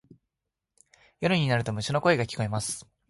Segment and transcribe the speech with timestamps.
[1.19, 2.87] 夜になると虫の声が聞こえます。